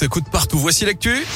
[0.00, 0.58] s'écoute partout.
[0.58, 1.26] Voici l'actu.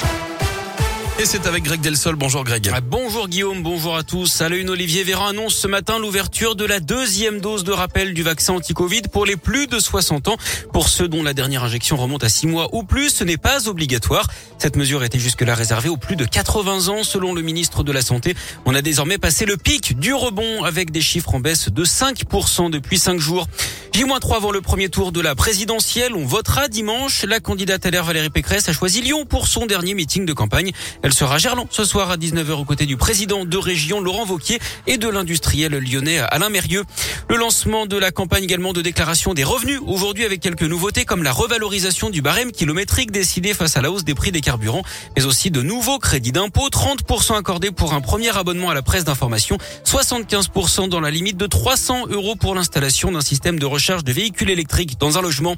[1.20, 2.16] Et c'est avec Greg Delsol.
[2.16, 2.70] Bonjour Greg.
[2.74, 4.40] Ah, bonjour Guillaume, bonjour à tous.
[4.40, 8.14] À la une, Olivier Véran annonce ce matin l'ouverture de la deuxième dose de rappel
[8.14, 10.36] du vaccin anti-Covid pour les plus de 60 ans.
[10.72, 13.68] Pour ceux dont la dernière injection remonte à 6 mois ou plus, ce n'est pas
[13.68, 14.26] obligatoire.
[14.58, 18.00] Cette mesure était jusque-là réservée aux plus de 80 ans selon le ministre de la
[18.00, 18.34] Santé.
[18.64, 22.70] On a désormais passé le pic du rebond avec des chiffres en baisse de 5%
[22.70, 23.46] depuis 5 jours.
[23.94, 26.16] J-3 avant le premier tour de la présidentielle.
[26.16, 27.22] On votera dimanche.
[27.22, 30.72] La candidate LR Valérie Pécresse a choisi Lyon pour son dernier meeting de campagne.
[31.04, 34.24] Elle sera à Gerland ce soir à 19h aux côtés du président de région Laurent
[34.24, 36.82] Vauquier et de l'industriel lyonnais Alain Mérieux.
[37.28, 41.22] Le lancement de la campagne également de déclaration des revenus aujourd'hui avec quelques nouveautés comme
[41.22, 44.82] la revalorisation du barème kilométrique décidé face à la hausse des prix des carburants,
[45.16, 49.04] mais aussi de nouveaux crédits d'impôt, 30% accordés pour un premier abonnement à la presse
[49.04, 54.12] d'information, 75% dans la limite de 300 euros pour l'installation d'un système de recherche de
[54.12, 55.56] véhicules électriques dans un logement.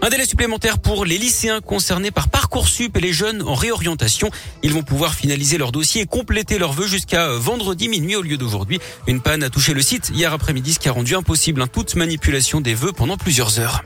[0.00, 4.30] Un délai supplémentaire pour les lycéens concernés par Parcoursup et les jeunes en réorientation.
[4.62, 8.36] Ils vont pouvoir finaliser leur dossier et compléter leurs vœux jusqu'à vendredi minuit au lieu
[8.36, 8.78] d'aujourd'hui.
[9.08, 12.60] Une panne a touché le site hier après-midi, ce qui a rendu impossible toute manipulation
[12.60, 13.82] des vœux pendant plusieurs heures.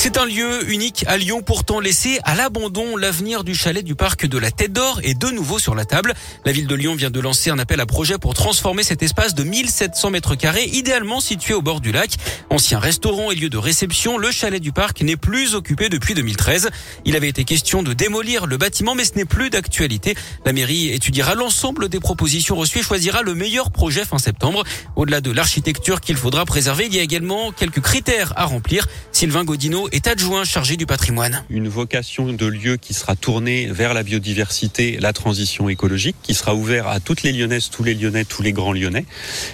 [0.00, 2.96] C'est un lieu unique à Lyon, pourtant laissé à l'abandon.
[2.96, 6.14] L'avenir du chalet du parc de la Tête d'Or est de nouveau sur la table.
[6.44, 9.34] La ville de Lyon vient de lancer un appel à projet pour transformer cet espace
[9.34, 12.12] de 1700 mètres carrés, idéalement situé au bord du lac.
[12.48, 16.70] Ancien restaurant et lieu de réception, le chalet du parc n'est plus occupé depuis 2013.
[17.04, 20.14] Il avait été question de démolir le bâtiment, mais ce n'est plus d'actualité.
[20.46, 24.62] La mairie étudiera l'ensemble des propositions reçues et choisira le meilleur projet fin septembre.
[24.94, 28.86] Au-delà de l'architecture qu'il faudra préserver, il y a également quelques critères à remplir.
[29.10, 31.44] Sylvain Godino est adjoint chargé du patrimoine.
[31.50, 36.54] Une vocation de lieu qui sera tournée vers la biodiversité, la transition écologique, qui sera
[36.54, 39.06] ouvert à toutes les Lyonnaises, tous les Lyonnais, tous les grands Lyonnais.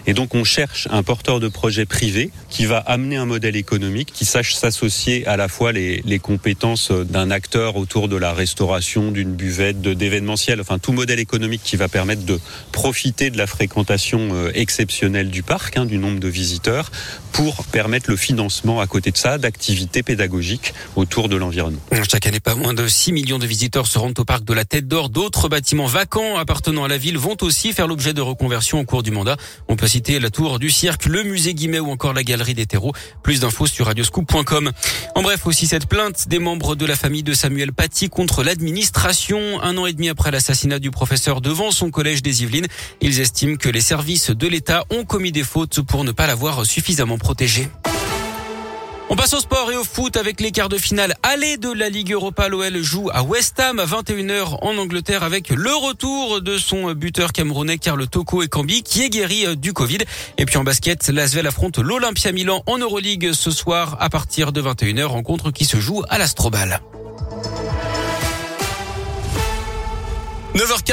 [0.06, 4.10] Et donc on cherche un porteur de projet privé qui va amener un modèle économique
[4.12, 9.10] qui sache s'associer à la fois les, les compétences d'un acteur autour de la restauration,
[9.10, 12.40] d'une buvette, d'événementiel, enfin tout modèle économique qui va permettre de
[12.72, 16.90] profiter de la fréquentation euh, exceptionnelle du parc, hein, du nombre de visiteurs,
[17.32, 20.23] pour permettre le financement à côté de ça d'activités pédagogiques
[20.96, 21.80] autour de l'environnement.
[22.10, 24.64] Chaque année, pas moins de 6 millions de visiteurs se rendent au parc de la
[24.64, 25.08] Tête d'Or.
[25.08, 29.02] D'autres bâtiments vacants appartenant à la ville vont aussi faire l'objet de reconversion au cours
[29.02, 29.36] du mandat.
[29.68, 32.66] On peut citer la tour du cirque, le musée Guimet ou encore la galerie des
[32.66, 32.92] terreaux.
[33.22, 34.70] Plus d'infos sur radioscoop.com.
[35.14, 39.62] En bref, aussi cette plainte des membres de la famille de Samuel Paty contre l'administration.
[39.62, 42.66] Un an et demi après l'assassinat du professeur devant son collège des Yvelines,
[43.00, 46.66] ils estiment que les services de l'État ont commis des fautes pour ne pas l'avoir
[46.66, 47.68] suffisamment protégé.
[49.10, 51.90] On passe au sport et au foot avec les quarts de finale aller de la
[51.90, 52.48] Ligue Europa.
[52.48, 57.32] L'OL joue à West Ham à 21h en Angleterre avec le retour de son buteur
[57.32, 59.98] camerounais Carl Toko et Cambi qui est guéri euh, du Covid.
[60.38, 64.62] Et puis en basket, l'Asvel affronte l'Olympia Milan en Euroleague ce soir à partir de
[64.62, 65.04] 21h.
[65.04, 66.80] Rencontre qui se joue à l'Astrobal.
[70.54, 70.82] 9h04.